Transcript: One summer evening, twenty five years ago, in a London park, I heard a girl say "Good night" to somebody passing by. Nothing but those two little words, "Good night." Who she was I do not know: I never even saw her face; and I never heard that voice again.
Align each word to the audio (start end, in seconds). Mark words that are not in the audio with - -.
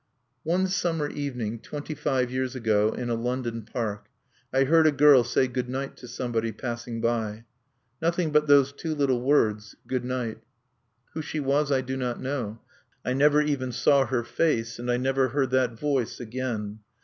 One 0.41 0.65
summer 0.65 1.09
evening, 1.09 1.59
twenty 1.59 1.93
five 1.93 2.31
years 2.31 2.55
ago, 2.55 2.89
in 2.91 3.11
a 3.11 3.13
London 3.13 3.61
park, 3.61 4.07
I 4.51 4.63
heard 4.63 4.87
a 4.87 4.91
girl 4.91 5.23
say 5.23 5.47
"Good 5.47 5.69
night" 5.69 5.95
to 5.97 6.07
somebody 6.07 6.51
passing 6.51 7.01
by. 7.01 7.45
Nothing 8.01 8.31
but 8.31 8.47
those 8.47 8.73
two 8.73 8.95
little 8.95 9.21
words, 9.21 9.75
"Good 9.85 10.03
night." 10.03 10.39
Who 11.13 11.21
she 11.21 11.39
was 11.39 11.71
I 11.71 11.81
do 11.81 11.95
not 11.97 12.19
know: 12.19 12.57
I 13.05 13.13
never 13.13 13.43
even 13.43 13.71
saw 13.71 14.07
her 14.07 14.23
face; 14.23 14.79
and 14.79 14.89
I 14.89 14.97
never 14.97 15.27
heard 15.27 15.51
that 15.51 15.79
voice 15.79 16.19
again. 16.19 16.79